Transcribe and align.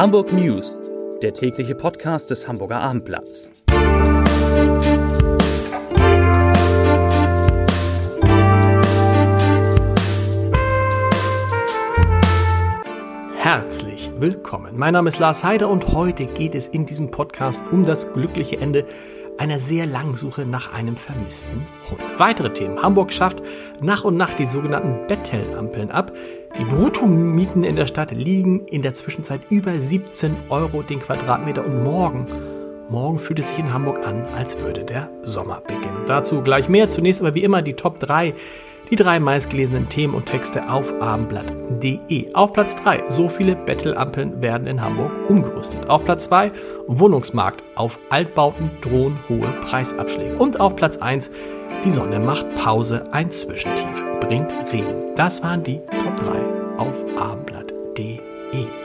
Hamburg 0.00 0.32
News, 0.32 0.80
der 1.20 1.34
tägliche 1.34 1.74
Podcast 1.74 2.30
des 2.30 2.48
Hamburger 2.48 2.80
Abendblatts. 2.80 3.50
Herzlich 13.34 14.10
willkommen. 14.16 14.78
Mein 14.78 14.94
Name 14.94 15.10
ist 15.10 15.18
Lars 15.18 15.44
Heider 15.44 15.68
und 15.68 15.88
heute 15.88 16.24
geht 16.24 16.54
es 16.54 16.68
in 16.68 16.86
diesem 16.86 17.10
Podcast 17.10 17.62
um 17.70 17.82
das 17.82 18.10
glückliche 18.14 18.58
Ende 18.58 18.86
einer 19.40 19.58
sehr 19.58 19.86
langen 19.86 20.18
Suche 20.18 20.44
nach 20.44 20.74
einem 20.74 20.98
vermissten 20.98 21.66
Hund. 21.90 22.02
Weitere 22.18 22.52
Themen. 22.52 22.82
Hamburg 22.82 23.10
schafft 23.10 23.42
nach 23.80 24.04
und 24.04 24.18
nach 24.18 24.34
die 24.34 24.46
sogenannten 24.46 25.06
Bettelampeln 25.06 25.90
ab. 25.90 26.12
Die 26.58 26.64
Bruttomieten 26.64 27.64
in 27.64 27.74
der 27.74 27.86
Stadt 27.86 28.10
liegen 28.10 28.66
in 28.66 28.82
der 28.82 28.92
Zwischenzeit 28.92 29.40
über 29.48 29.72
17 29.72 30.36
Euro 30.50 30.82
den 30.82 31.00
Quadratmeter 31.00 31.64
und 31.64 31.82
morgen, 31.82 32.26
morgen 32.90 33.18
fühlt 33.18 33.38
es 33.38 33.48
sich 33.48 33.58
in 33.58 33.72
Hamburg 33.72 34.06
an, 34.06 34.26
als 34.36 34.58
würde 34.58 34.84
der 34.84 35.10
Sommer 35.22 35.62
beginnen. 35.62 36.04
Dazu 36.06 36.42
gleich 36.42 36.68
mehr. 36.68 36.90
Zunächst 36.90 37.22
aber 37.22 37.34
wie 37.34 37.42
immer 37.42 37.62
die 37.62 37.74
Top 37.74 37.98
3 37.98 38.34
die 38.90 38.96
drei 38.96 39.20
meistgelesenen 39.20 39.88
Themen 39.88 40.14
und 40.14 40.26
Texte 40.26 40.68
auf 40.68 40.92
abendblatt.de. 41.00 42.34
Auf 42.34 42.52
Platz 42.52 42.76
3, 42.76 43.04
so 43.08 43.28
viele 43.28 43.56
Bettelampeln 43.56 44.42
werden 44.42 44.66
in 44.66 44.82
Hamburg 44.82 45.12
umgerüstet. 45.28 45.88
Auf 45.88 46.04
Platz 46.04 46.24
2, 46.24 46.52
Wohnungsmarkt. 46.86 47.62
Auf 47.76 47.98
Altbauten 48.10 48.70
drohen 48.80 49.18
hohe 49.28 49.52
Preisabschläge. 49.62 50.36
Und 50.36 50.60
auf 50.60 50.76
Platz 50.76 50.96
1, 50.96 51.30
die 51.84 51.90
Sonne 51.90 52.18
macht 52.18 52.52
Pause, 52.56 53.12
ein 53.12 53.30
Zwischentief 53.30 54.04
bringt 54.20 54.52
Regen. 54.72 55.14
Das 55.16 55.42
waren 55.42 55.62
die 55.64 55.80
Top 56.02 56.16
3 56.18 56.78
auf 56.78 57.04
abendblatt.de. 57.18 58.79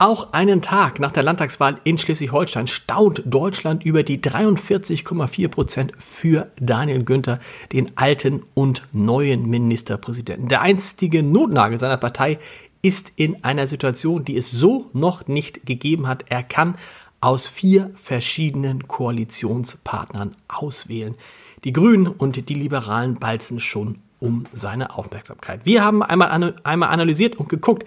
Auch 0.00 0.32
einen 0.32 0.62
Tag 0.62 1.00
nach 1.00 1.10
der 1.10 1.24
Landtagswahl 1.24 1.80
in 1.82 1.98
Schleswig-Holstein 1.98 2.68
staunt 2.68 3.20
Deutschland 3.26 3.84
über 3.84 4.04
die 4.04 4.18
43,4 4.18 5.48
Prozent 5.48 5.92
für 5.98 6.52
Daniel 6.60 7.02
Günther, 7.02 7.40
den 7.72 7.90
alten 7.96 8.44
und 8.54 8.84
neuen 8.92 9.50
Ministerpräsidenten. 9.50 10.46
Der 10.46 10.60
einstige 10.60 11.24
Notnagel 11.24 11.80
seiner 11.80 11.96
Partei 11.96 12.38
ist 12.80 13.12
in 13.16 13.42
einer 13.42 13.66
Situation, 13.66 14.24
die 14.24 14.36
es 14.36 14.52
so 14.52 14.88
noch 14.92 15.26
nicht 15.26 15.66
gegeben 15.66 16.06
hat. 16.06 16.26
Er 16.28 16.44
kann 16.44 16.76
aus 17.20 17.48
vier 17.48 17.90
verschiedenen 17.96 18.86
Koalitionspartnern 18.86 20.36
auswählen. 20.46 21.16
Die 21.64 21.72
Grünen 21.72 22.06
und 22.06 22.48
die 22.48 22.54
Liberalen 22.54 23.16
balzen 23.16 23.58
schon 23.58 23.98
um 24.20 24.46
seine 24.52 24.96
Aufmerksamkeit. 24.96 25.66
Wir 25.66 25.84
haben 25.84 26.04
einmal, 26.04 26.54
einmal 26.62 26.90
analysiert 26.90 27.34
und 27.34 27.48
geguckt, 27.48 27.84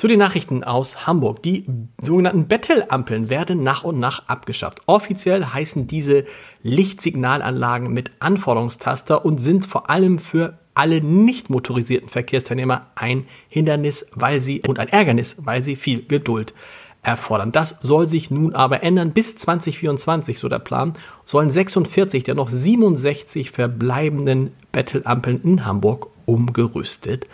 Zu 0.00 0.08
den 0.08 0.18
Nachrichten 0.18 0.64
aus 0.64 1.06
Hamburg. 1.06 1.42
Die 1.42 1.66
sogenannten 2.00 2.48
Bettelampeln 2.48 3.28
werden 3.28 3.62
nach 3.62 3.84
und 3.84 4.00
nach 4.00 4.28
abgeschafft. 4.28 4.80
Offiziell 4.86 5.44
heißen 5.44 5.88
diese 5.88 6.24
Lichtsignalanlagen 6.62 7.92
mit 7.92 8.10
Anforderungstaster 8.18 9.26
und 9.26 9.42
sind 9.42 9.66
vor 9.66 9.90
allem 9.90 10.18
für 10.18 10.58
alle 10.72 11.02
nicht 11.02 11.50
motorisierten 11.50 12.08
Verkehrsteilnehmer 12.08 12.80
ein 12.94 13.26
Hindernis, 13.50 14.06
weil 14.14 14.40
sie 14.40 14.62
und 14.66 14.78
ein 14.78 14.88
Ärgernis, 14.88 15.36
weil 15.38 15.62
sie 15.62 15.76
viel 15.76 16.02
Geduld 16.06 16.54
erfordern. 17.02 17.52
Das 17.52 17.76
soll 17.82 18.06
sich 18.08 18.30
nun 18.30 18.54
aber 18.54 18.82
ändern. 18.82 19.12
Bis 19.12 19.36
2024, 19.36 20.38
so 20.38 20.48
der 20.48 20.60
Plan, 20.60 20.94
sollen 21.26 21.50
46 21.50 22.24
der 22.24 22.36
noch 22.36 22.48
67 22.48 23.50
verbleibenden 23.50 24.54
Bettelampeln 24.72 25.42
in 25.42 25.66
Hamburg 25.66 26.06
umgerüstet 26.24 27.26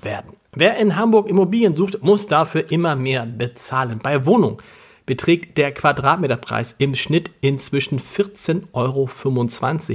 werden. 0.00 0.30
Wer 0.58 0.78
in 0.78 0.96
Hamburg 0.96 1.28
Immobilien 1.28 1.76
sucht, 1.76 2.02
muss 2.02 2.28
dafür 2.28 2.72
immer 2.72 2.96
mehr 2.96 3.26
bezahlen. 3.26 4.00
Bei 4.02 4.24
Wohnungen 4.24 4.56
beträgt 5.04 5.58
der 5.58 5.70
Quadratmeterpreis 5.70 6.74
im 6.78 6.94
Schnitt 6.94 7.30
inzwischen 7.42 8.00
14,25 8.00 8.70
Euro 8.72 9.10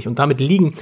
und 0.08 0.18
damit 0.20 0.40
liegen 0.40 0.74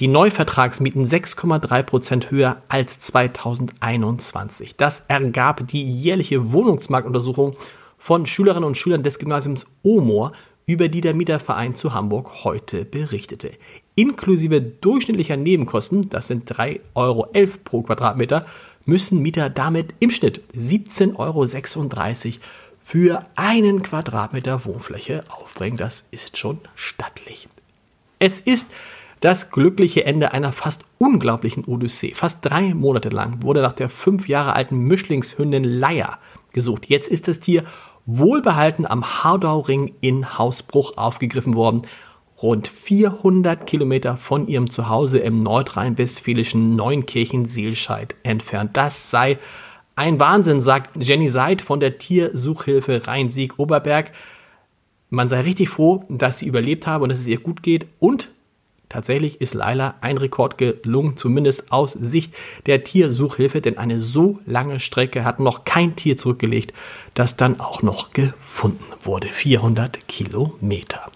die 0.00 0.08
Neuvertragsmieten 0.08 1.06
6,3 1.06 1.82
Prozent 1.84 2.30
höher 2.32 2.62
als 2.68 2.98
2021. 2.98 4.74
Das 4.74 5.04
ergab 5.06 5.68
die 5.68 5.88
jährliche 5.88 6.50
Wohnungsmarktuntersuchung 6.50 7.56
von 7.96 8.26
Schülerinnen 8.26 8.66
und 8.66 8.76
Schülern 8.76 9.04
des 9.04 9.20
Gymnasiums 9.20 9.66
Omor, 9.84 10.32
über 10.66 10.88
die 10.88 11.00
der 11.00 11.14
Mieterverein 11.14 11.76
zu 11.76 11.94
Hamburg 11.94 12.42
heute 12.42 12.84
berichtete. 12.84 13.52
Inklusive 13.98 14.60
durchschnittlicher 14.60 15.36
Nebenkosten, 15.36 16.08
das 16.08 16.28
sind 16.28 16.48
3,11 16.48 16.80
Euro 16.94 17.28
pro 17.64 17.82
Quadratmeter, 17.82 18.46
müssen 18.86 19.20
Mieter 19.20 19.50
damit 19.50 19.92
im 19.98 20.12
Schnitt 20.12 20.40
17,36 20.56 21.16
Euro 21.16 22.38
für 22.78 23.24
einen 23.34 23.82
Quadratmeter 23.82 24.64
Wohnfläche 24.64 25.24
aufbringen. 25.28 25.78
Das 25.78 26.06
ist 26.12 26.38
schon 26.38 26.60
stattlich. 26.76 27.48
Es 28.20 28.38
ist 28.38 28.70
das 29.18 29.50
glückliche 29.50 30.04
Ende 30.04 30.30
einer 30.30 30.52
fast 30.52 30.84
unglaublichen 30.98 31.64
Odyssee. 31.64 32.14
Fast 32.14 32.38
drei 32.42 32.74
Monate 32.74 33.08
lang 33.08 33.42
wurde 33.42 33.62
nach 33.62 33.72
der 33.72 33.90
fünf 33.90 34.28
Jahre 34.28 34.52
alten 34.52 34.78
Mischlingshündin 34.78 35.64
Leier 35.64 36.18
gesucht. 36.52 36.86
Jetzt 36.86 37.08
ist 37.08 37.26
das 37.26 37.40
Tier 37.40 37.64
wohlbehalten 38.06 38.86
am 38.86 39.24
Hardau-Ring 39.24 39.96
in 40.00 40.38
Hausbruch 40.38 40.96
aufgegriffen 40.96 41.56
worden 41.56 41.82
rund 42.42 42.68
400 42.68 43.66
Kilometer 43.66 44.16
von 44.16 44.46
ihrem 44.46 44.70
Zuhause 44.70 45.18
im 45.18 45.42
nordrhein-westfälischen 45.42 46.72
Neunkirchen-Seelscheid 46.72 48.14
entfernt. 48.22 48.76
Das 48.76 49.10
sei 49.10 49.38
ein 49.96 50.20
Wahnsinn, 50.20 50.62
sagt 50.62 51.02
Jenny 51.02 51.28
Seid 51.28 51.60
von 51.60 51.80
der 51.80 51.98
Tiersuchhilfe 51.98 53.08
Rhein-Sieg-Oberberg. 53.08 54.12
Man 55.10 55.28
sei 55.28 55.40
richtig 55.40 55.70
froh, 55.70 56.04
dass 56.08 56.38
sie 56.38 56.46
überlebt 56.46 56.86
habe 56.86 57.02
und 57.02 57.08
dass 57.08 57.18
es 57.18 57.26
ihr 57.26 57.40
gut 57.40 57.64
geht. 57.64 57.86
Und 57.98 58.30
tatsächlich 58.88 59.40
ist 59.40 59.54
Laila 59.54 59.96
ein 60.00 60.18
Rekord 60.18 60.56
gelungen, 60.56 61.16
zumindest 61.16 61.72
aus 61.72 61.92
Sicht 61.92 62.32
der 62.66 62.84
Tiersuchhilfe, 62.84 63.60
denn 63.60 63.78
eine 63.78 63.98
so 63.98 64.38
lange 64.46 64.78
Strecke 64.78 65.24
hat 65.24 65.40
noch 65.40 65.64
kein 65.64 65.96
Tier 65.96 66.16
zurückgelegt, 66.16 66.72
das 67.14 67.36
dann 67.36 67.58
auch 67.58 67.82
noch 67.82 68.12
gefunden 68.12 68.84
wurde. 69.00 69.26
400 69.26 70.06
Kilometer. 70.06 71.10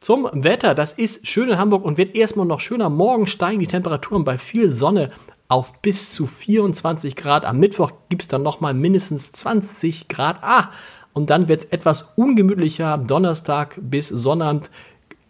Zum 0.00 0.28
Wetter, 0.32 0.74
das 0.74 0.92
ist 0.92 1.26
schön 1.26 1.48
in 1.48 1.58
Hamburg 1.58 1.84
und 1.84 1.98
wird 1.98 2.14
erstmal 2.14 2.46
noch 2.46 2.60
schöner. 2.60 2.88
Morgen 2.88 3.26
steigen 3.26 3.58
die 3.58 3.66
Temperaturen 3.66 4.24
bei 4.24 4.38
viel 4.38 4.70
Sonne 4.70 5.10
auf 5.48 5.80
bis 5.82 6.12
zu 6.12 6.26
24 6.26 7.16
Grad. 7.16 7.44
Am 7.44 7.58
Mittwoch 7.58 7.90
gibt 8.08 8.22
es 8.22 8.28
dann 8.28 8.42
nochmal 8.44 8.74
mindestens 8.74 9.32
20 9.32 10.06
Grad. 10.06 10.38
Ah, 10.42 10.70
und 11.14 11.30
dann 11.30 11.48
wird 11.48 11.64
es 11.64 11.70
etwas 11.70 12.12
ungemütlicher. 12.14 12.96
Donnerstag 12.98 13.76
bis 13.80 14.08
Sonnabend 14.08 14.70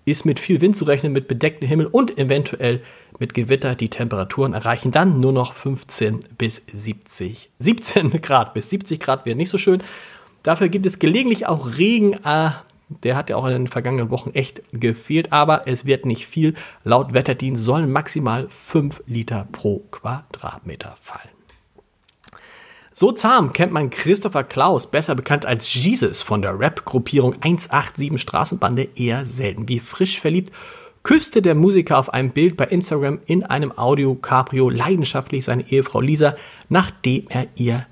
ist 0.04 0.26
mit 0.26 0.38
viel 0.38 0.60
Wind 0.60 0.76
zu 0.76 0.84
rechnen, 0.84 1.12
mit 1.12 1.28
bedecktem 1.28 1.66
Himmel 1.66 1.86
und 1.86 2.18
eventuell 2.18 2.82
mit 3.18 3.32
Gewitter. 3.32 3.74
Die 3.74 3.88
Temperaturen 3.88 4.52
erreichen 4.52 4.90
dann 4.90 5.18
nur 5.20 5.32
noch 5.32 5.54
15 5.54 6.20
bis 6.36 6.62
70, 6.70 7.50
17 7.58 8.10
Grad. 8.20 8.52
Bis 8.52 8.68
70 8.68 9.00
Grad 9.00 9.24
wäre 9.24 9.36
nicht 9.36 9.50
so 9.50 9.56
schön. 9.56 9.82
Dafür 10.42 10.68
gibt 10.68 10.84
es 10.84 10.98
gelegentlich 10.98 11.46
auch 11.46 11.78
Regen. 11.78 12.12
Äh, 12.24 12.50
der 12.88 13.16
hat 13.16 13.30
ja 13.30 13.36
auch 13.36 13.46
in 13.46 13.52
den 13.52 13.66
vergangenen 13.68 14.10
Wochen 14.10 14.30
echt 14.30 14.62
gefehlt, 14.72 15.32
aber 15.32 15.66
es 15.66 15.84
wird 15.84 16.06
nicht 16.06 16.26
viel. 16.26 16.54
Laut 16.84 17.12
Wetterdienst 17.12 17.64
sollen 17.64 17.92
maximal 17.92 18.46
5 18.48 19.04
Liter 19.06 19.46
pro 19.52 19.80
Quadratmeter 19.90 20.96
fallen. 21.00 21.28
So 22.92 23.12
zahm 23.12 23.52
kennt 23.52 23.72
man 23.72 23.90
Christopher 23.90 24.42
Klaus, 24.42 24.90
besser 24.90 25.14
bekannt 25.14 25.46
als 25.46 25.72
Jesus 25.72 26.22
von 26.22 26.42
der 26.42 26.58
Rap-Gruppierung 26.58 27.34
187 27.34 28.20
Straßenbande, 28.20 28.88
eher 28.96 29.24
selten. 29.24 29.68
Wie 29.68 29.78
frisch 29.78 30.20
verliebt 30.20 30.52
küsste 31.02 31.40
der 31.40 31.54
Musiker 31.54 31.98
auf 31.98 32.12
einem 32.12 32.30
Bild 32.30 32.56
bei 32.56 32.66
Instagram 32.66 33.20
in 33.24 33.42
einem 33.42 33.72
Audio-Cabrio 33.76 34.68
leidenschaftlich 34.68 35.44
seine 35.44 35.70
Ehefrau 35.70 36.00
Lisa, 36.00 36.34
nachdem 36.68 37.26
er 37.28 37.46
ihr 37.56 37.86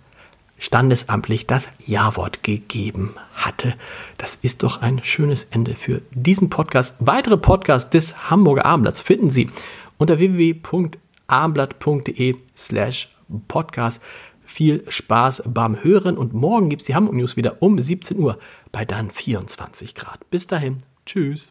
standesamtlich 0.59 1.47
das 1.47 1.71
Ja-Wort 1.85 2.43
gegeben 2.43 3.15
hatte. 3.35 3.75
Das 4.19 4.35
ist 4.37 4.63
doch 4.63 4.83
ein 4.83 5.03
schönes 5.05 5.45
Ende 5.51 5.75
für 5.75 6.03
diesen 6.13 6.51
Podcast. 6.51 6.97
Weitere 6.99 7.37
Podcasts 7.37 7.91
des 7.91 8.31
Hamburger 8.31 8.65
Abendblatts 8.67 9.03
finden 9.03 9.31
Sie 9.31 9.51
unter 9.99 10.19
www.abendblatt.de 10.19 12.37
slash 12.57 13.15
podcast. 13.49 14.01
Viel 14.45 14.85
Spaß 14.89 15.43
beim 15.47 15.83
Hören 15.83 16.17
und 16.17 16.33
morgen 16.33 16.69
gibt 16.69 16.83
es 16.83 16.87
die 16.87 16.95
Hamburg 16.95 17.17
News 17.17 17.37
wieder 17.37 17.61
um 17.61 17.79
17 17.79 18.19
Uhr 18.19 18.39
bei 18.71 18.85
dann 18.85 19.11
24 19.11 19.95
Grad. 19.95 20.31
Bis 20.31 20.47
dahin, 20.47 20.79
tschüss. 21.05 21.51